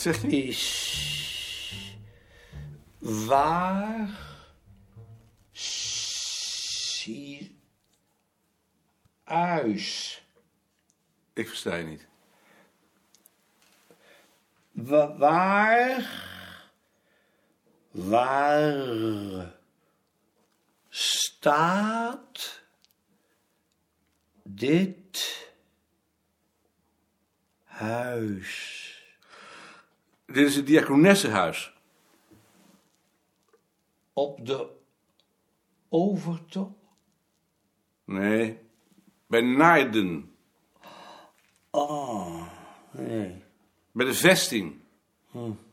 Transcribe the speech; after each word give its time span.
Wat 0.00 0.14
zeg 0.14 0.30
je? 0.30 0.46
is 0.46 1.96
waar 2.98 4.08
zie 5.52 7.60
huis. 9.22 10.22
Ik 11.32 11.48
versta 11.48 11.74
je 11.74 11.84
niet. 11.84 12.06
Wa- 14.70 15.16
Waar, 15.16 16.24
waar 17.90 19.54
staat 20.88 22.62
dit 24.42 25.48
huis? 27.64 28.79
Dit 30.32 30.46
is 30.46 30.56
het 30.56 30.66
diakonessenhuis. 30.66 31.72
Op 34.12 34.46
de 34.46 34.70
overtocht? 35.88 36.72
Nee, 38.04 38.58
bij 39.26 39.40
Naarden. 39.40 40.34
Oh, 41.70 42.46
nee. 42.90 43.42
Bij 43.92 44.06
de 44.06 44.14
vesting. 44.14 44.80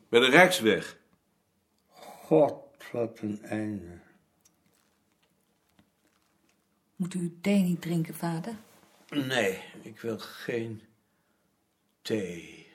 Bij 0.09 0.19
de 0.19 0.29
Rijksweg. 0.29 0.97
God, 1.89 2.53
wat 2.91 3.19
een 3.19 3.41
einde. 3.43 3.99
Moet 6.95 7.13
u 7.13 7.37
thee 7.41 7.61
niet 7.61 7.81
drinken, 7.81 8.15
vader? 8.15 8.53
Nee, 9.09 9.61
ik 9.81 9.99
wil 9.99 10.19
geen 10.19 10.81
thee. 12.01 12.67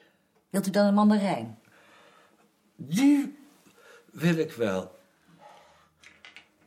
Wilt 0.50 0.66
u 0.66 0.70
dan 0.70 0.86
een 0.86 0.94
mandarijn? 0.94 1.61
Die 2.88 3.38
wil 4.10 4.36
ik 4.36 4.52
wel. 4.52 4.98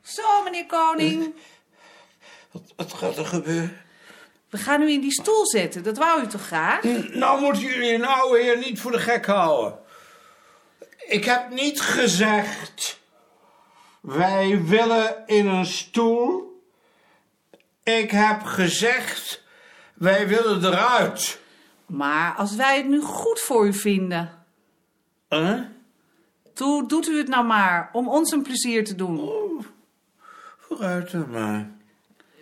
Zo, 0.02 0.42
meneer 0.44 0.66
Koning. 0.66 1.34
Wat, 2.50 2.72
wat 2.76 2.92
gaat 2.92 3.16
er 3.16 3.26
gebeuren? 3.26 3.80
We 4.50 4.58
gaan 4.58 4.82
u 4.82 4.90
in 4.90 5.00
die 5.00 5.12
stoel 5.12 5.46
zetten. 5.46 5.82
Dat 5.82 5.98
wou 5.98 6.22
u 6.22 6.26
toch 6.26 6.46
graag? 6.46 6.82
Nou 7.14 7.40
moeten 7.40 7.62
jullie 7.62 7.94
een 7.94 8.04
oude 8.04 8.42
heer 8.42 8.58
niet 8.58 8.80
voor 8.80 8.92
de 8.92 8.98
gek 8.98 9.26
houden. 9.26 9.78
Ik 11.06 11.24
heb 11.24 11.50
niet 11.50 11.80
gezegd... 11.80 13.04
Wij 14.00 14.64
willen 14.64 15.22
in 15.26 15.46
een 15.46 15.66
stoel. 15.66 16.60
Ik 17.82 18.10
heb 18.10 18.42
gezegd... 18.42 19.44
Wij 19.94 20.28
willen 20.28 20.64
eruit. 20.64 21.40
Maar 21.86 22.34
als 22.34 22.54
wij 22.54 22.76
het 22.76 22.86
nu 22.86 23.00
goed 23.00 23.40
voor 23.40 23.66
u 23.66 23.72
vinden... 23.72 24.44
Huh? 25.28 25.60
Toe, 26.56 26.86
doet 26.86 27.08
u 27.08 27.18
het 27.18 27.28
nou 27.28 27.44
maar, 27.44 27.90
om 27.92 28.08
ons 28.08 28.32
een 28.32 28.42
plezier 28.42 28.84
te 28.84 28.94
doen. 28.94 29.30
Vooruit 30.58 31.10
dan 31.10 31.30
maar. 31.30 31.70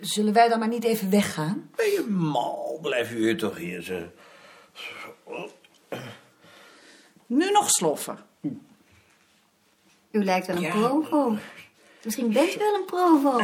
Zullen 0.00 0.32
wij 0.32 0.48
dan 0.48 0.58
maar 0.58 0.68
niet 0.68 0.84
even 0.84 1.10
weggaan? 1.10 1.70
Ben 1.76 1.86
je 1.86 2.06
mal? 2.08 2.78
Blijf 2.82 3.12
u 3.12 3.16
hier 3.16 3.38
toch 3.38 3.56
hier 3.56 3.82
zo. 3.82 4.02
Nu 7.26 7.50
nog 7.50 7.70
sloffen. 7.70 8.18
U 10.10 10.24
lijkt 10.24 10.46
wel 10.46 10.56
een 10.56 10.70
provo. 10.70 11.36
Misschien 12.04 12.32
bent 12.32 12.54
u 12.54 12.58
wel 12.58 12.74
een 12.74 12.84
provo. 12.84 13.38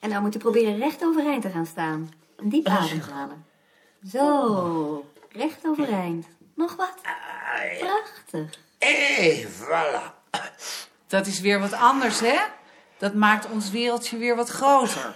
En 0.00 0.08
nou 0.08 0.22
moet 0.22 0.34
u 0.34 0.38
proberen 0.38 0.78
recht 0.78 1.04
overeind 1.04 1.42
te 1.42 1.50
gaan 1.50 1.66
staan. 1.66 2.12
En 2.36 2.48
diep 2.48 2.66
ademhalen. 2.66 3.46
Zo, 4.10 5.10
recht 5.28 5.66
overeind. 5.66 6.26
Nog 6.54 6.76
wat? 6.76 6.94
Prachtig. 7.78 8.66
Hé, 8.78 9.46
voilà. 9.46 10.16
Dat 11.06 11.26
is 11.26 11.40
weer 11.40 11.60
wat 11.60 11.72
anders, 11.72 12.20
hè? 12.20 12.38
Dat 12.98 13.14
maakt 13.14 13.50
ons 13.50 13.70
wereldje 13.70 14.16
weer 14.16 14.36
wat 14.36 14.48
groter. 14.48 15.14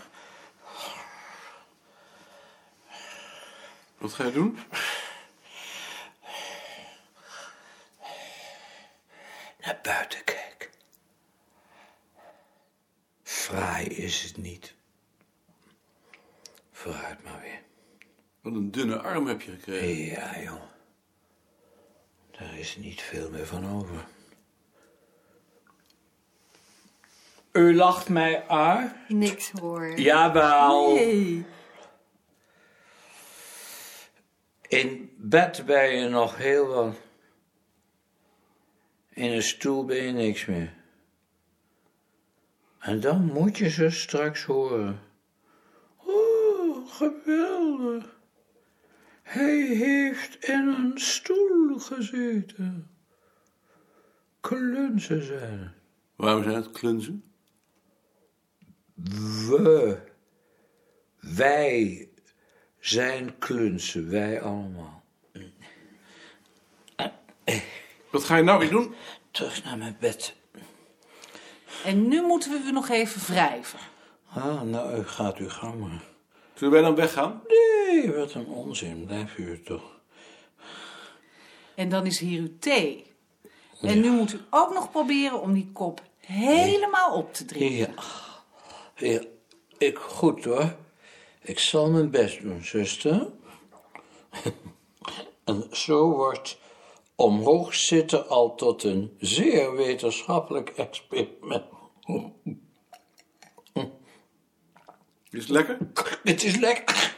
Wat 3.98 4.12
ga 4.12 4.24
je 4.24 4.32
doen? 4.32 4.58
Naar 9.60 9.78
buiten 9.82 10.24
kijken. 10.24 10.70
Fraai 13.22 13.86
is 13.86 14.22
het 14.22 14.36
niet. 14.36 14.74
Vooruit 16.72 17.24
maar 17.24 17.40
weer. 17.40 17.62
Wat 18.40 18.52
een 18.52 18.70
dunne 18.70 19.00
arm 19.00 19.26
heb 19.26 19.40
je 19.42 19.50
gekregen. 19.50 20.20
Ja, 20.20 20.40
joh. 20.40 20.71
Daar 22.42 22.58
is 22.58 22.76
niet 22.76 23.02
veel 23.02 23.30
meer 23.30 23.46
van 23.46 23.68
over. 23.68 24.06
U 27.52 27.76
lacht 27.76 28.08
mij 28.08 28.48
uit? 28.48 28.92
Niks 29.08 29.50
hoor. 29.50 30.00
Jawel. 30.00 30.94
Nee. 30.94 31.46
In 34.68 35.12
bed 35.16 35.66
ben 35.66 35.94
je 35.94 36.08
nog 36.08 36.36
heel 36.36 36.66
wat. 36.66 36.96
In 39.08 39.30
een 39.30 39.42
stoel 39.42 39.84
ben 39.84 40.02
je 40.02 40.12
niks 40.12 40.44
meer. 40.44 40.74
En 42.78 43.00
dan 43.00 43.24
moet 43.24 43.58
je 43.58 43.68
ze 43.68 43.90
straks 43.90 44.42
horen. 44.42 45.00
Oh, 45.96 46.90
geweldig. 46.90 48.20
Hij 49.32 49.60
heeft 49.60 50.44
in 50.44 50.66
een 50.68 50.92
stoel 50.94 51.78
gezeten. 51.78 52.90
Klunzen 54.40 55.22
zijn 55.22 55.58
het. 55.58 55.72
Waarom 56.16 56.42
zijn 56.42 56.54
het 56.54 56.70
klunzen? 56.70 57.24
We, 59.48 59.98
wij 61.20 62.08
zijn 62.78 63.38
klunzen, 63.38 64.10
wij 64.10 64.42
allemaal. 64.42 65.04
Wat 68.10 68.24
ga 68.24 68.36
je 68.36 68.42
nou 68.42 68.58
weer 68.58 68.70
doen? 68.70 68.94
Terug 69.30 69.64
naar 69.64 69.78
mijn 69.78 69.96
bed. 70.00 70.34
En 71.84 72.08
nu 72.08 72.22
moeten 72.22 72.50
we 72.50 72.68
u 72.68 72.72
nog 72.72 72.88
even 72.88 73.32
wrijven. 73.32 73.78
Ah, 74.28 74.62
nou, 74.62 74.98
u 74.98 75.04
gaat 75.04 75.36
uw 75.36 75.48
gang 75.48 75.80
maar. 75.80 76.02
Zullen 76.54 76.72
wij 76.72 76.82
dan 76.82 76.94
weggaan? 76.94 77.42
Nee, 77.92 78.12
wat 78.12 78.32
een 78.32 78.46
onzin, 78.46 79.04
blijf 79.06 79.38
u 79.38 79.62
toch. 79.62 80.00
En 81.74 81.88
dan 81.88 82.06
is 82.06 82.18
hier 82.18 82.40
uw 82.40 82.58
thee. 82.58 83.06
En 83.80 84.00
nu 84.00 84.10
moet 84.10 84.32
u 84.32 84.40
ook 84.50 84.74
nog 84.74 84.90
proberen 84.90 85.40
om 85.40 85.52
die 85.52 85.70
kop 85.72 86.02
helemaal 86.20 87.16
op 87.16 87.34
te 87.34 87.44
drinken. 87.44 87.94
Ja, 88.96 89.08
ja, 89.08 89.20
ik 89.78 89.98
goed 89.98 90.44
hoor. 90.44 90.76
Ik 91.40 91.58
zal 91.58 91.90
mijn 91.90 92.10
best 92.10 92.42
doen, 92.42 92.64
zuster. 92.64 93.28
En 95.44 95.66
zo 95.70 96.10
wordt 96.10 96.58
omhoog 97.14 97.74
zitten 97.74 98.28
al 98.28 98.54
tot 98.54 98.82
een 98.82 99.16
zeer 99.18 99.76
wetenschappelijk 99.76 100.68
experiment. 100.68 101.64
Is 105.30 105.40
het 105.40 105.48
lekker? 105.48 105.78
Het 106.22 106.42
is 106.42 106.56
lekker. 106.56 107.11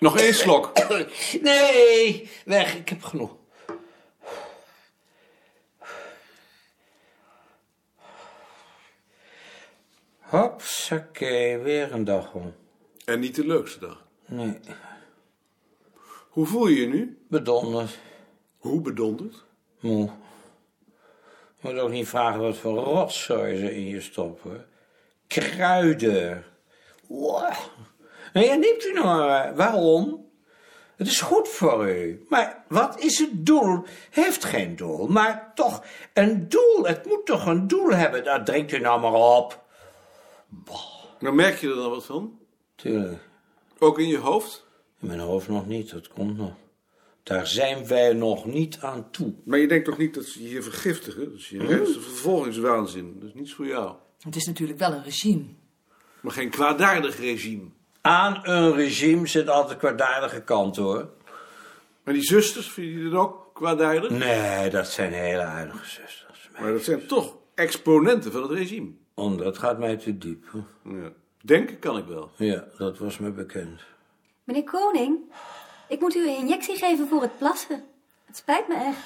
Nog 0.00 0.18
één 0.18 0.34
slok. 0.34 0.72
Nee, 1.42 2.30
weg, 2.44 2.74
ik 2.76 2.88
heb 2.88 3.02
genoeg. 3.02 3.36
Hopsakee, 10.20 11.58
weer 11.58 11.92
een 11.92 12.04
dag 12.04 12.32
om. 12.34 12.54
En 13.04 13.20
niet 13.20 13.34
de 13.34 13.46
leukste 13.46 13.78
dag. 13.78 14.06
Nee, 14.26 14.58
Hoe 16.28 16.46
voel 16.46 16.66
je 16.66 16.80
je 16.80 16.86
nu? 16.86 17.18
bedonderd, 17.28 17.98
Hoe 18.58 18.80
bedonderd? 18.80 19.44
moe. 19.80 20.10
Je 21.60 21.68
moet 21.68 21.78
ook 21.78 21.90
niet 21.90 22.08
vragen 22.08 22.40
wat 22.40 22.56
voor 22.56 22.74
rotzooi 22.78 23.56
ze 23.56 23.74
in 23.74 23.86
je 23.86 24.00
stoppen. 24.00 24.66
Kruiden. 25.26 26.44
Wow. 27.06 27.52
Nee, 28.32 28.46
ja, 28.46 28.54
neemt 28.54 28.84
u 28.84 28.92
nou 28.92 29.06
maar. 29.06 29.56
Waarom? 29.56 30.28
Het 30.96 31.06
is 31.08 31.20
goed 31.20 31.48
voor 31.48 31.90
u. 31.90 32.24
Maar 32.28 32.64
wat 32.68 33.00
is 33.00 33.18
het 33.18 33.46
doel? 33.46 33.84
Heeft 34.10 34.44
geen 34.44 34.76
doel. 34.76 35.06
Maar 35.06 35.52
toch, 35.54 35.84
een 36.14 36.48
doel. 36.48 36.86
Het 36.86 37.06
moet 37.06 37.26
toch 37.26 37.46
een 37.46 37.66
doel 37.66 37.90
hebben. 37.90 38.24
Daar 38.24 38.44
drinkt 38.44 38.72
u 38.72 38.78
nou 38.78 39.00
maar 39.00 39.12
op. 39.12 39.64
Nou 41.18 41.34
merk 41.34 41.58
je 41.58 41.68
er 41.68 41.74
dan 41.74 41.90
wat 41.90 42.04
van? 42.04 42.38
Tuurlijk. 42.74 43.28
Ook 43.78 43.98
in 43.98 44.08
je 44.08 44.18
hoofd? 44.18 44.66
In 45.00 45.06
mijn 45.06 45.18
hoofd 45.18 45.48
nog 45.48 45.66
niet. 45.66 45.90
Dat 45.90 46.08
komt 46.08 46.36
nog. 46.36 46.52
Daar 47.22 47.46
zijn 47.46 47.86
wij 47.86 48.12
nog 48.12 48.44
niet 48.44 48.78
aan 48.80 49.10
toe. 49.10 49.34
Maar 49.44 49.58
je 49.58 49.68
denkt 49.68 49.84
toch 49.84 49.98
niet 49.98 50.14
dat 50.14 50.24
ze 50.24 50.42
je 50.42 50.48
hier 50.48 50.62
vergiftigen? 50.62 51.24
Dat 51.24 51.34
is 51.34 51.48
je 51.48 51.66
reinste 51.66 52.00
vervolgingswaanzin. 52.00 53.16
Dat 53.18 53.28
is 53.28 53.34
niets 53.34 53.54
voor 53.54 53.66
jou. 53.66 53.94
Het 54.20 54.36
is 54.36 54.46
natuurlijk 54.46 54.78
wel 54.78 54.92
een 54.92 55.02
regime. 55.02 55.44
Maar 56.20 56.32
geen 56.32 56.50
kwaadaardig 56.50 57.18
regime. 57.18 57.68
Aan 58.00 58.40
een 58.42 58.74
regime 58.74 59.26
zit 59.26 59.48
altijd 59.48 59.78
kwaadaardige 59.78 60.42
kant, 60.42 60.76
hoor. 60.76 61.08
Maar 62.02 62.14
die 62.14 62.22
zusters, 62.22 62.70
vind 62.70 62.98
je 62.98 63.08
dat 63.08 63.20
ook 63.20 63.50
kwaadaardig? 63.54 64.10
Nee, 64.10 64.70
dat 64.70 64.88
zijn 64.88 65.12
hele 65.12 65.42
aardige 65.42 65.84
zusters. 65.84 66.48
Maar 66.60 66.72
dat 66.72 66.82
zijn 66.82 67.06
toch 67.06 67.36
exponenten 67.54 68.32
van 68.32 68.42
het 68.42 68.50
regime. 68.50 68.90
Oh, 69.14 69.38
dat 69.38 69.58
gaat 69.58 69.78
mij 69.78 69.96
te 69.96 70.18
diep. 70.18 70.44
Ja. 70.84 71.12
Denken 71.40 71.78
kan 71.78 71.98
ik 71.98 72.04
wel. 72.04 72.30
Ja, 72.36 72.64
dat 72.78 72.98
was 72.98 73.18
me 73.18 73.30
bekend. 73.30 73.80
Meneer 74.44 74.64
Koning, 74.64 75.18
ik 75.88 76.00
moet 76.00 76.14
u 76.14 76.28
een 76.28 76.36
injectie 76.36 76.76
geven 76.76 77.08
voor 77.08 77.22
het 77.22 77.38
plassen. 77.38 77.84
Het 78.24 78.36
spijt 78.36 78.68
me 78.68 78.74
echt. 78.74 78.98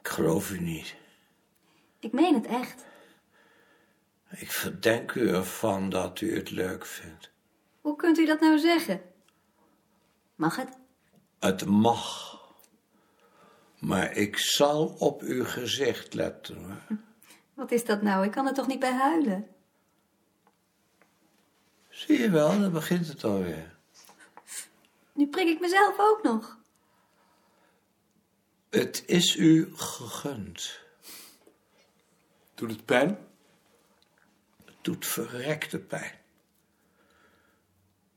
Ik 0.00 0.08
geloof 0.08 0.50
u 0.50 0.60
niet. 0.60 0.94
Ik 2.00 2.12
meen 2.12 2.34
het 2.34 2.46
echt. 2.46 2.84
Ik 4.30 4.52
verdenk 4.52 5.12
u 5.14 5.28
ervan 5.28 5.90
dat 5.90 6.20
u 6.20 6.36
het 6.36 6.50
leuk 6.50 6.86
vindt. 6.86 7.30
Hoe 7.80 7.96
kunt 7.96 8.18
u 8.18 8.26
dat 8.26 8.40
nou 8.40 8.58
zeggen? 8.58 9.02
Mag 10.34 10.56
het? 10.56 10.76
Het 11.38 11.66
mag. 11.66 12.36
Maar 13.78 14.12
ik 14.12 14.38
zal 14.38 14.86
op 14.86 15.20
uw 15.22 15.44
gezicht 15.44 16.14
letten. 16.14 16.64
Hoor. 16.64 16.98
Wat 17.54 17.70
is 17.70 17.84
dat 17.84 18.02
nou? 18.02 18.24
Ik 18.24 18.30
kan 18.30 18.46
er 18.46 18.54
toch 18.54 18.66
niet 18.66 18.80
bij 18.80 18.92
huilen? 18.92 19.48
Zie 21.88 22.18
je 22.18 22.30
wel, 22.30 22.60
dan 22.60 22.72
begint 22.72 23.08
het 23.08 23.24
alweer. 23.24 23.76
Nu 25.12 25.26
prik 25.26 25.48
ik 25.48 25.60
mezelf 25.60 25.94
ook 25.98 26.22
nog. 26.22 26.58
Het 28.70 29.02
is 29.06 29.36
u 29.36 29.72
gegund. 29.76 30.80
Doet 32.54 32.70
het 32.70 32.84
pijn? 32.84 33.27
Doet 34.80 35.06
verrekte 35.06 35.78
pijn. 35.78 36.14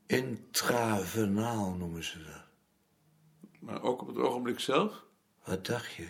Intravenaal 0.05 1.73
noemen 1.73 2.03
ze 2.03 2.23
dat. 2.23 2.43
Maar 3.59 3.81
ook 3.81 4.01
op 4.01 4.07
het 4.07 4.17
ogenblik 4.17 4.59
zelf? 4.59 5.03
Wat 5.43 5.65
dacht 5.65 5.93
je? 5.93 6.07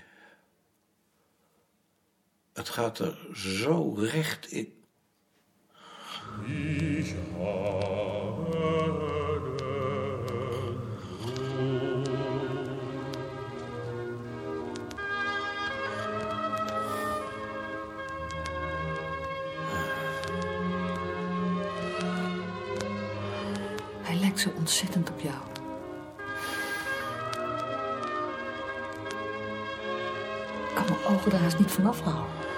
Het 2.53 2.69
gaat 2.69 2.99
er 2.99 3.37
zo 3.37 3.93
recht 3.93 4.51
in. 4.51 4.83
Zo 24.41 24.49
ontzettend 24.57 25.09
op 25.09 25.19
jou. 25.19 25.35
Ik 30.69 30.75
kan 30.75 30.85
mijn 30.85 31.15
ogen 31.15 31.31
er 31.31 31.37
haast 31.37 31.59
niet 31.59 31.71
vanaf 31.71 32.01
houden. 32.01 32.50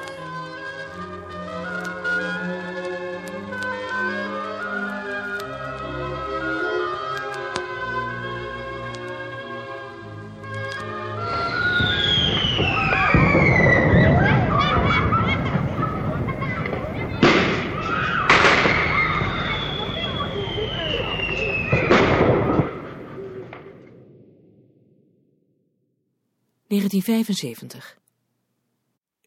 (1975). 26.79 27.97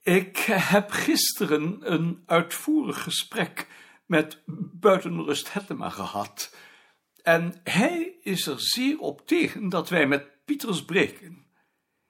Ik 0.03 0.37
heb 0.47 0.91
gisteren 0.91 1.93
een 1.93 2.23
uitvoerig 2.27 3.03
gesprek 3.03 3.67
met 4.07 4.43
buitenrust 4.73 5.53
Hettema 5.53 5.91
gehad. 5.91 6.55
En 7.23 7.61
hij 7.65 8.17
is 8.23 8.47
er 8.47 8.61
zeer 8.61 8.99
op 8.99 9.27
tegen 9.27 9.69
dat 9.69 9.89
wij 9.89 10.07
met 10.07 10.45
Pieters 10.45 10.85
breken. 10.85 11.47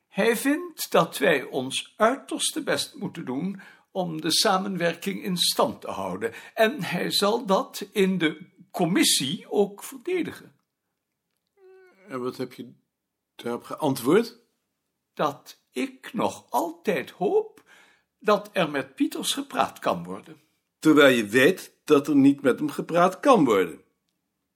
Hij 0.09 0.37
vindt 0.37 0.91
dat 0.91 1.19
wij 1.19 1.43
ons 1.43 1.95
uiterste 1.97 2.63
best 2.63 2.95
moeten 2.95 3.25
doen 3.25 3.61
om 3.91 4.21
de 4.21 4.33
samenwerking 4.33 5.23
in 5.23 5.37
stand 5.37 5.81
te 5.81 5.91
houden. 5.91 6.33
En 6.55 6.83
hij 6.83 7.11
zal 7.11 7.47
dat 7.47 7.89
in 7.93 8.19
de 8.19 8.47
commissie 8.71 9.51
ook 9.51 9.85
verdedigen. 9.85 10.55
En 12.09 12.21
wat 12.21 12.37
heb 12.37 12.53
je 12.53 12.73
daarop 13.35 13.63
geantwoord? 13.63 14.46
Dat 15.17 15.61
ik 15.71 16.13
nog 16.13 16.47
altijd 16.51 17.11
hoop 17.11 17.63
dat 18.19 18.51
er 18.53 18.71
met 18.71 18.95
Pieters 18.95 19.33
gepraat 19.33 19.79
kan 19.79 20.05
worden. 20.05 20.41
Terwijl 20.79 21.17
je 21.17 21.27
weet 21.27 21.73
dat 21.85 22.09
er 22.09 22.17
niet 22.17 22.43
met 22.43 22.59
hem 22.59 22.71
gepraat 22.71 23.21
kan 23.21 23.45
worden. 23.45 23.81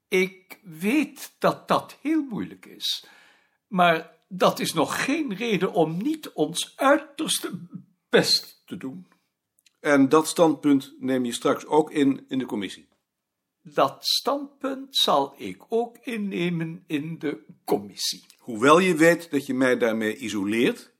Ik 0.08 0.60
weet 0.62 1.32
dat 1.38 1.68
dat 1.68 1.96
heel 2.00 2.22
moeilijk 2.22 2.66
is, 2.66 3.06
maar 3.66 4.18
dat 4.28 4.58
is 4.58 4.72
nog 4.72 5.04
geen 5.04 5.34
reden 5.34 5.72
om 5.72 6.02
niet 6.02 6.32
ons 6.32 6.72
uiterste 6.76 7.60
best 8.08 8.62
te 8.66 8.76
doen. 8.76 9.06
En 9.80 10.08
dat 10.08 10.28
standpunt 10.28 10.94
neem 10.98 11.24
je 11.24 11.32
straks 11.32 11.66
ook 11.66 11.90
in 11.90 12.24
in 12.28 12.38
de 12.38 12.46
commissie. 12.46 12.88
Dat 13.62 14.04
standpunt 14.04 14.96
zal 14.96 15.34
ik 15.36 15.62
ook 15.68 15.96
innemen 16.02 16.84
in 16.86 17.18
de 17.18 17.44
commissie. 17.64 18.24
Hoewel 18.38 18.78
je 18.78 18.94
weet 18.94 19.30
dat 19.30 19.46
je 19.46 19.54
mij 19.54 19.78
daarmee 19.78 20.16
isoleert, 20.16 20.94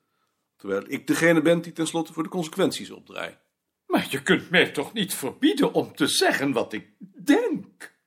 terwijl 0.57 0.85
ik 0.87 1.07
degene 1.07 1.43
ben 1.43 1.61
die 1.61 1.73
tenslotte 1.73 2.13
voor 2.13 2.23
de 2.23 2.29
consequenties 2.29 2.91
opdraait. 2.91 3.39
Maar 3.87 4.07
je 4.11 4.23
kunt 4.23 4.51
mij 4.51 4.71
toch 4.71 4.93
niet 4.93 5.15
verbieden 5.15 5.73
om 5.73 5.95
te 5.95 6.07
zeggen 6.07 6.53
wat 6.53 6.73
ik 6.73 6.89
denk? 7.25 7.99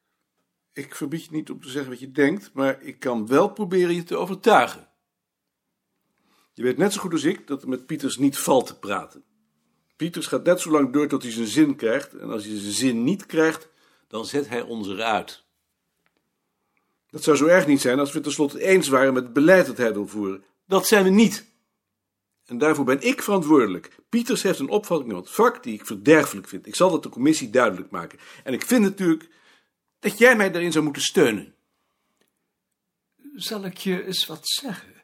Ik 0.73 0.95
verbied 0.95 1.23
je 1.23 1.31
niet 1.31 1.49
om 1.49 1.61
te 1.61 1.69
zeggen 1.69 1.91
wat 1.91 1.99
je 1.99 2.11
denkt, 2.11 2.53
maar 2.53 2.81
ik 2.81 2.99
kan 2.99 3.27
wel 3.27 3.49
proberen 3.49 3.95
je 3.95 4.03
te 4.03 4.17
overtuigen. 4.17 4.89
Je 6.53 6.63
weet 6.63 6.77
net 6.77 6.93
zo 6.93 7.01
goed 7.01 7.11
als 7.11 7.23
ik 7.23 7.47
dat 7.47 7.61
er 7.61 7.69
met 7.69 7.85
Pieters 7.85 8.17
niet 8.17 8.37
valt 8.37 8.67
te 8.67 8.79
praten. 8.79 9.23
Pieters 9.95 10.27
gaat 10.27 10.43
net 10.43 10.61
zo 10.61 10.71
lang 10.71 10.93
door 10.93 11.07
tot 11.07 11.23
hij 11.23 11.31
zijn 11.31 11.47
zin 11.47 11.75
krijgt, 11.75 12.13
en 12.13 12.29
als 12.29 12.45
hij 12.45 12.59
zijn 12.59 12.73
zin 12.73 13.03
niet 13.03 13.25
krijgt, 13.25 13.69
dan 14.13 14.25
zet 14.25 14.49
hij 14.49 14.61
ons 14.61 14.87
eruit. 14.87 15.43
Dat 17.09 17.23
zou 17.23 17.37
zo 17.37 17.45
erg 17.45 17.67
niet 17.67 17.81
zijn 17.81 17.99
als 17.99 18.11
we 18.11 18.19
tenslotte 18.19 18.63
eens 18.63 18.87
waren 18.87 19.13
met 19.13 19.23
het 19.23 19.33
beleid 19.33 19.65
dat 19.65 19.77
hij 19.77 19.93
wil 19.93 20.07
voeren. 20.07 20.43
Dat 20.67 20.87
zijn 20.87 21.03
we 21.03 21.09
niet. 21.09 21.45
En 22.45 22.57
daarvoor 22.57 22.85
ben 22.85 23.01
ik 23.01 23.21
verantwoordelijk. 23.21 23.95
Pieters 24.09 24.43
heeft 24.43 24.59
een 24.59 24.69
opvatting 24.69 25.11
in 25.11 25.15
het 25.15 25.29
vak 25.29 25.63
die 25.63 25.73
ik 25.73 25.85
verderfelijk 25.85 26.47
vind. 26.47 26.67
Ik 26.67 26.75
zal 26.75 26.91
dat 26.91 27.03
de 27.03 27.09
commissie 27.09 27.49
duidelijk 27.49 27.91
maken. 27.91 28.19
En 28.43 28.53
ik 28.53 28.65
vind 28.65 28.81
natuurlijk 28.81 29.29
dat 29.99 30.17
jij 30.17 30.35
mij 30.35 30.51
daarin 30.51 30.71
zou 30.71 30.83
moeten 30.83 31.03
steunen. 31.03 31.55
Zal 33.35 33.65
ik 33.65 33.77
je 33.77 34.05
eens 34.05 34.25
wat 34.25 34.47
zeggen? 34.47 35.03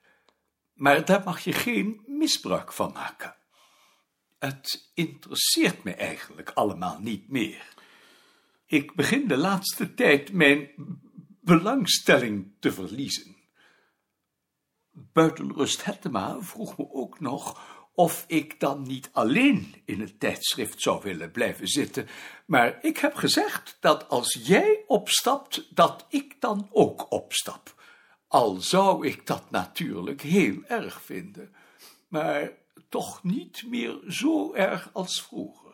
Maar 0.74 1.06
daar 1.06 1.24
mag 1.24 1.40
je 1.40 1.54
geen 1.54 2.02
misbruik 2.06 2.74
van 2.74 2.92
maken. 2.92 3.36
Het 4.40 4.90
interesseert 4.94 5.84
me 5.84 5.94
eigenlijk 5.94 6.50
allemaal 6.50 7.00
niet 7.00 7.30
meer. 7.30 7.78
Ik 8.70 8.96
begin 8.96 9.28
de 9.28 9.38
laatste 9.38 9.94
tijd 9.94 10.32
mijn 10.32 10.70
belangstelling 11.42 12.52
te 12.60 12.72
verliezen. 12.72 13.36
Buitenrust 14.92 15.86
Hettema 15.86 16.42
vroeg 16.42 16.78
me 16.78 16.92
ook 16.92 17.20
nog 17.20 17.62
of 17.94 18.24
ik 18.28 18.60
dan 18.60 18.82
niet 18.82 19.10
alleen 19.12 19.82
in 19.86 20.00
het 20.00 20.20
tijdschrift 20.20 20.82
zou 20.82 21.02
willen 21.04 21.32
blijven 21.32 21.68
zitten, 21.68 22.08
maar 22.46 22.78
ik 22.82 22.98
heb 22.98 23.16
gezegd 23.16 23.78
dat 23.80 24.10
als 24.10 24.40
jij 24.44 24.84
opstapt, 24.88 25.76
dat 25.76 26.06
ik 26.10 26.42
dan 26.42 26.70
ook 26.72 27.12
opstap. 27.12 27.84
Al 28.28 28.56
zou 28.56 29.08
ik 29.08 29.28
dat 29.28 29.52
natuurlijk 29.52 30.22
heel 30.22 30.64
erg 30.68 31.02
vinden, 31.02 31.56
maar 32.08 32.52
toch 32.90 33.24
niet 33.24 33.64
meer 33.68 34.00
zo 34.08 34.54
erg 34.54 34.90
als 34.94 35.22
vroeger. 35.22 35.69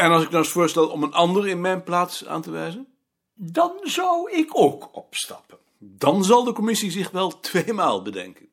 En 0.00 0.10
als 0.10 0.22
ik 0.22 0.30
nou 0.30 0.42
eens 0.42 0.52
voorstel 0.52 0.88
om 0.88 1.02
een 1.02 1.12
ander 1.12 1.48
in 1.48 1.60
mijn 1.60 1.82
plaats 1.82 2.26
aan 2.26 2.42
te 2.42 2.50
wijzen? 2.50 2.86
Dan 3.34 3.72
zou 3.82 4.30
ik 4.30 4.50
ook 4.52 4.96
opstappen. 4.96 5.58
Dan 5.78 6.24
zal 6.24 6.44
de 6.44 6.52
commissie 6.52 6.90
zich 6.90 7.10
wel 7.10 7.40
tweemaal 7.40 8.02
bedenken. 8.02 8.48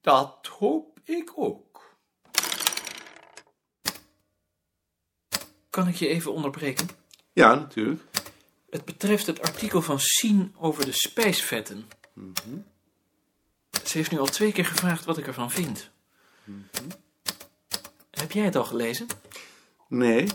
Dat 0.00 0.46
hoop 0.58 1.00
ik 1.04 1.32
ook. 1.34 1.96
Kan 5.70 5.88
ik 5.88 5.94
je 5.94 6.08
even 6.08 6.32
onderbreken? 6.32 6.88
Ja, 7.32 7.54
natuurlijk. 7.54 8.02
Het 8.70 8.84
betreft 8.84 9.26
het 9.26 9.42
artikel 9.42 9.82
van 9.82 10.00
Sien 10.00 10.54
over 10.58 10.84
de 10.84 10.92
spijsvetten. 10.92 11.88
Ze 13.84 13.98
heeft 13.98 14.10
nu 14.10 14.18
al 14.18 14.26
twee 14.26 14.52
keer 14.52 14.66
gevraagd 14.66 15.04
wat 15.04 15.18
ik 15.18 15.26
ervan 15.26 15.50
vind. 15.50 15.90
Heb 18.10 18.32
jij 18.32 18.44
het 18.44 18.56
al 18.56 18.64
gelezen? 18.64 19.06
Nee, 19.88 20.28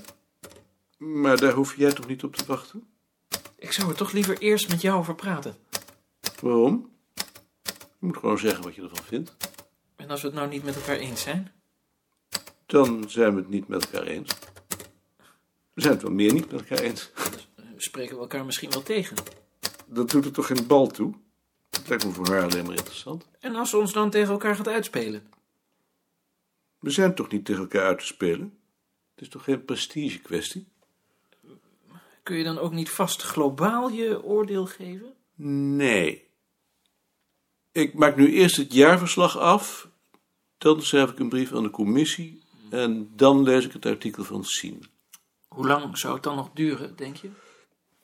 Maar 0.97 1.37
daar 1.37 1.53
hoef 1.53 1.75
jij 1.75 1.91
toch 1.91 2.07
niet 2.07 2.23
op 2.23 2.35
te 2.35 2.45
wachten? 2.45 2.87
Ik 3.55 3.71
zou 3.71 3.89
er 3.89 3.95
toch 3.95 4.11
liever 4.11 4.37
eerst 4.37 4.69
met 4.69 4.81
jou 4.81 4.99
over 4.99 5.15
praten. 5.15 5.55
Waarom? 6.41 6.91
Je 7.73 8.09
moet 8.09 8.17
gewoon 8.17 8.37
zeggen 8.37 8.63
wat 8.63 8.75
je 8.75 8.81
ervan 8.81 9.03
vindt. 9.03 9.35
En 9.95 10.09
als 10.09 10.21
we 10.21 10.27
het 10.27 10.35
nou 10.35 10.49
niet 10.49 10.63
met 10.63 10.75
elkaar 10.75 10.95
eens 10.95 11.21
zijn? 11.21 11.51
Dan 12.65 13.09
zijn 13.09 13.35
we 13.35 13.39
het 13.39 13.49
niet 13.49 13.67
met 13.67 13.85
elkaar 13.85 14.07
eens. 14.07 14.31
We 15.73 15.81
zijn 15.81 15.93
het 15.93 16.01
wel 16.01 16.11
meer 16.11 16.33
niet 16.33 16.51
met 16.51 16.61
elkaar 16.61 16.79
eens. 16.85 17.11
Spreken 17.77 18.15
we 18.15 18.21
elkaar 18.21 18.45
misschien 18.45 18.69
wel 18.69 18.83
tegen. 18.83 19.17
Dat 19.85 20.09
doet 20.09 20.25
er 20.25 20.31
toch 20.31 20.47
geen 20.47 20.67
bal 20.67 20.87
toe? 20.87 21.13
Dat 21.69 21.87
lijkt 21.87 22.05
me 22.05 22.11
voor 22.11 22.27
haar 22.27 22.43
alleen 22.43 22.65
maar 22.65 22.75
interessant. 22.75 23.27
En 23.39 23.55
als 23.55 23.69
ze 23.69 23.77
ons 23.77 23.93
dan 23.93 24.09
tegen 24.09 24.31
elkaar 24.31 24.55
gaat 24.55 24.67
uitspelen? 24.67 25.27
We 26.79 26.89
zijn 26.89 27.15
toch 27.15 27.29
niet 27.29 27.45
tegen 27.45 27.61
elkaar 27.61 27.85
uit 27.85 27.99
te 27.99 28.05
spelen? 28.05 28.57
Het 29.13 29.23
is 29.23 29.29
toch 29.29 29.43
geen 29.43 29.65
prestige 29.65 30.19
kwestie? 30.19 30.67
Kun 32.23 32.35
je 32.35 32.43
dan 32.43 32.57
ook 32.57 32.71
niet 32.71 32.89
vast 32.89 33.21
globaal 33.21 33.89
je 33.89 34.23
oordeel 34.23 34.65
geven? 34.65 35.13
Nee. 35.75 36.27
Ik 37.71 37.93
maak 37.93 38.15
nu 38.15 38.31
eerst 38.31 38.55
het 38.55 38.73
jaarverslag 38.73 39.37
af, 39.37 39.87
dan 40.57 40.81
schrijf 40.81 41.11
ik 41.11 41.19
een 41.19 41.29
brief 41.29 41.53
aan 41.53 41.63
de 41.63 41.69
commissie 41.69 42.41
en 42.69 43.11
dan 43.15 43.43
lees 43.43 43.65
ik 43.65 43.73
het 43.73 43.85
artikel 43.85 44.23
van 44.23 44.43
Sien. 44.43 44.83
Hoe 45.47 45.67
lang 45.67 45.97
zou 45.97 46.13
het 46.13 46.23
dan 46.23 46.35
nog 46.35 46.49
duren, 46.53 46.95
denk 46.95 47.15
je? 47.15 47.29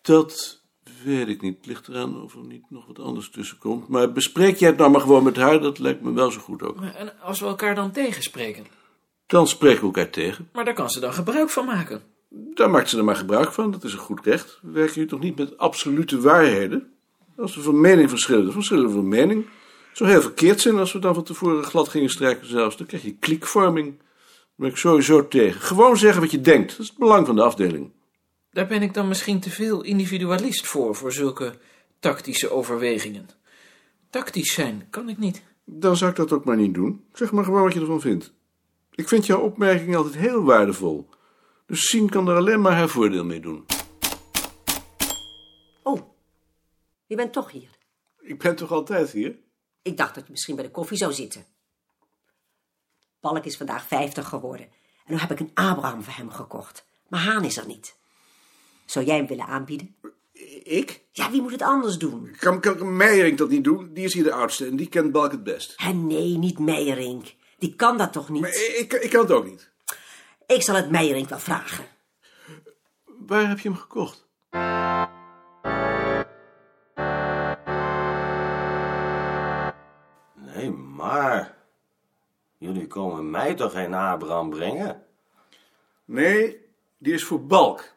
Dat 0.01 0.61
weet 1.03 1.27
ik 1.27 1.41
niet. 1.41 1.57
Het 1.57 1.65
ligt 1.65 1.87
eraan 1.87 2.21
of 2.21 2.35
er 2.35 2.45
niet 2.45 2.69
nog 2.69 2.87
wat 2.87 2.99
anders 2.99 3.29
tussen 3.29 3.57
komt. 3.57 3.87
Maar 3.87 4.11
bespreek 4.11 4.57
jij 4.57 4.69
het 4.69 4.77
nou 4.77 4.91
maar 4.91 5.01
gewoon 5.01 5.23
met 5.23 5.35
haar, 5.35 5.61
dat 5.61 5.79
lijkt 5.79 6.01
me 6.01 6.11
wel 6.11 6.31
zo 6.31 6.39
goed 6.39 6.63
ook. 6.63 6.75
Maar 6.75 6.95
En 6.95 7.19
als 7.19 7.39
we 7.39 7.45
elkaar 7.45 7.75
dan 7.75 7.91
tegenspreken? 7.91 8.65
Dan 9.29 9.47
spreken 9.47 9.79
we 9.79 9.85
elkaar 9.85 10.09
tegen. 10.09 10.49
Maar 10.53 10.65
daar 10.65 10.73
kan 10.73 10.89
ze 10.89 10.99
dan 10.99 11.13
gebruik 11.13 11.49
van 11.49 11.65
maken. 11.65 12.01
Daar 12.29 12.69
maakt 12.69 12.89
ze 12.89 12.97
er 12.97 13.03
maar 13.03 13.15
gebruik 13.15 13.51
van, 13.51 13.71
dat 13.71 13.83
is 13.83 13.93
een 13.93 13.99
goed 13.99 14.25
recht. 14.25 14.59
We 14.61 14.71
werken 14.71 14.93
hier 14.93 15.07
toch 15.07 15.19
niet 15.19 15.37
met 15.37 15.57
absolute 15.57 16.21
waarheden? 16.21 16.93
Als 17.37 17.55
we 17.55 17.61
van 17.61 17.81
mening 17.81 18.09
verschillen, 18.09 18.43
dan 18.43 18.53
verschillen 18.53 18.85
we 18.87 18.93
van 18.93 19.07
mening. 19.07 19.45
Het 19.87 19.97
zou 19.97 20.09
heel 20.09 20.21
verkeerd 20.21 20.61
zijn 20.61 20.77
als 20.77 20.93
we 20.93 20.99
dan 20.99 21.13
van 21.13 21.23
tevoren 21.23 21.63
glad 21.63 21.89
gingen 21.89 22.09
strijken 22.09 22.47
zelfs. 22.47 22.77
Dan 22.77 22.87
krijg 22.87 23.03
je 23.03 23.15
kliekvorming. 23.19 23.97
Daar 23.97 24.07
ben 24.55 24.69
ik 24.69 24.77
sowieso 24.77 25.27
tegen. 25.27 25.61
Gewoon 25.61 25.97
zeggen 25.97 26.21
wat 26.21 26.31
je 26.31 26.41
denkt. 26.41 26.69
Dat 26.69 26.79
is 26.79 26.87
het 26.87 26.97
belang 26.97 27.25
van 27.25 27.35
de 27.35 27.43
afdeling. 27.43 27.91
Daar 28.51 28.67
ben 28.67 28.81
ik 28.81 28.93
dan 28.93 29.07
misschien 29.07 29.39
te 29.39 29.49
veel 29.49 29.81
individualist 29.81 30.67
voor, 30.67 30.95
voor 30.95 31.11
zulke 31.11 31.53
tactische 31.99 32.51
overwegingen. 32.51 33.29
Tactisch 34.09 34.53
zijn 34.53 34.87
kan 34.89 35.09
ik 35.09 35.17
niet. 35.17 35.43
Dan 35.65 35.97
zou 35.97 36.11
ik 36.11 36.17
dat 36.17 36.31
ook 36.31 36.45
maar 36.45 36.57
niet 36.57 36.73
doen. 36.73 37.03
Zeg 37.13 37.31
maar 37.31 37.43
gewoon 37.43 37.63
wat 37.63 37.73
je 37.73 37.79
ervan 37.79 38.01
vindt. 38.01 38.37
Ik 38.99 39.07
vind 39.07 39.25
jouw 39.25 39.39
opmerking 39.39 39.95
altijd 39.95 40.15
heel 40.15 40.43
waardevol. 40.43 41.09
Dus 41.65 41.87
Sien 41.87 42.09
kan 42.09 42.27
er 42.27 42.35
alleen 42.35 42.61
maar 42.61 42.75
haar 42.75 42.89
voordeel 42.89 43.25
mee 43.25 43.39
doen. 43.39 43.65
Oh, 45.83 46.01
je 47.05 47.15
bent 47.15 47.33
toch 47.33 47.51
hier. 47.51 47.69
Ik 48.19 48.39
ben 48.39 48.55
toch 48.55 48.71
altijd 48.71 49.11
hier? 49.11 49.39
Ik 49.81 49.97
dacht 49.97 50.15
dat 50.15 50.25
je 50.25 50.31
misschien 50.31 50.55
bij 50.55 50.63
de 50.63 50.71
koffie 50.71 50.97
zou 50.97 51.13
zitten. 51.13 51.45
Balk 53.19 53.45
is 53.45 53.57
vandaag 53.57 53.87
50 53.87 54.27
geworden. 54.27 54.65
En 55.05 55.13
nu 55.13 55.17
heb 55.17 55.31
ik 55.31 55.39
een 55.39 55.51
Abraham 55.53 56.03
voor 56.03 56.13
hem 56.13 56.29
gekocht. 56.29 56.85
Maar 57.07 57.19
Haan 57.19 57.43
is 57.43 57.57
er 57.57 57.67
niet. 57.67 57.95
Zou 58.85 59.05
jij 59.05 59.15
hem 59.15 59.27
willen 59.27 59.45
aanbieden? 59.45 59.95
Ik? 60.63 61.03
Ja, 61.11 61.31
wie 61.31 61.41
moet 61.41 61.51
het 61.51 61.61
anders 61.61 61.97
doen? 61.97 62.35
Kan, 62.39 62.61
kan 62.61 62.95
Meijering 62.95 63.37
dat 63.37 63.49
niet 63.49 63.63
doen? 63.63 63.93
Die 63.93 64.03
is 64.03 64.13
hier 64.13 64.23
de 64.23 64.33
oudste 64.33 64.65
en 64.65 64.75
die 64.75 64.89
kent 64.89 65.11
Balk 65.11 65.31
het 65.31 65.43
best. 65.43 65.75
Nee, 65.93 66.37
niet 66.37 66.59
Meijerink. 66.59 67.37
Die 67.59 67.75
kan 67.75 67.97
dat 67.97 68.13
toch 68.13 68.29
niet? 68.29 68.41
Maar 68.41 68.49
ik, 68.77 68.93
ik 68.93 69.09
kan 69.09 69.21
het 69.21 69.31
ook 69.31 69.45
niet. 69.45 69.69
Ik 70.45 70.61
zal 70.61 70.75
het 70.75 70.89
Meijerink 70.89 71.29
wel 71.29 71.39
vragen. 71.39 71.85
Waar 73.05 73.47
heb 73.47 73.59
je 73.59 73.69
hem 73.69 73.77
gekocht? 73.77 74.27
Nee, 80.35 80.71
maar... 80.71 81.57
Jullie 82.57 82.87
komen 82.87 83.29
mij 83.29 83.55
toch 83.55 83.71
geen 83.71 83.93
Abraham 83.93 84.49
brengen? 84.49 85.05
Nee, 86.05 86.65
die 86.97 87.13
is 87.13 87.23
voor 87.23 87.45
Balk. 87.45 87.93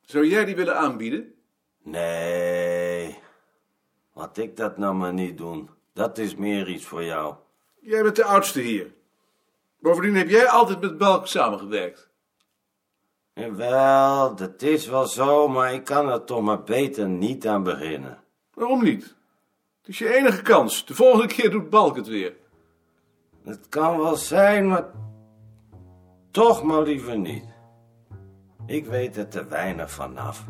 Zou 0.00 0.26
jij 0.26 0.44
die 0.44 0.56
willen 0.56 0.76
aanbieden? 0.76 1.34
Nee. 1.82 3.18
Laat 4.12 4.38
ik 4.38 4.56
dat 4.56 4.78
nou 4.78 4.94
maar 4.94 5.12
niet 5.12 5.38
doen. 5.38 5.70
Dat 5.92 6.18
is 6.18 6.34
meer 6.34 6.68
iets 6.68 6.84
voor 6.84 7.04
jou. 7.04 7.34
Jij 7.80 8.02
bent 8.02 8.16
de 8.16 8.24
oudste 8.24 8.60
hier. 8.60 8.92
Bovendien 9.78 10.14
heb 10.14 10.28
jij 10.28 10.48
altijd 10.48 10.80
met 10.80 10.98
Balk 10.98 11.26
samengewerkt. 11.26 12.08
Wel, 13.34 14.34
dat 14.34 14.62
is 14.62 14.86
wel 14.86 15.06
zo, 15.06 15.48
maar 15.48 15.74
ik 15.74 15.84
kan 15.84 16.08
er 16.08 16.24
toch 16.24 16.42
maar 16.42 16.62
beter 16.62 17.08
niet 17.08 17.46
aan 17.46 17.62
beginnen. 17.62 18.18
Waarom 18.54 18.82
niet? 18.82 19.02
Het 19.80 19.88
is 19.88 19.98
je 19.98 20.14
enige 20.14 20.42
kans. 20.42 20.86
De 20.86 20.94
volgende 20.94 21.26
keer 21.26 21.50
doet 21.50 21.70
Balk 21.70 21.96
het 21.96 22.06
weer. 22.06 22.36
Het 23.44 23.68
kan 23.68 23.98
wel 23.98 24.16
zijn, 24.16 24.68
maar 24.68 24.84
toch 26.30 26.62
maar 26.62 26.82
liever 26.82 27.18
niet. 27.18 27.44
Ik 28.66 28.86
weet 28.86 29.16
er 29.16 29.28
te 29.28 29.46
weinig 29.46 29.90
vanaf. 29.90 30.44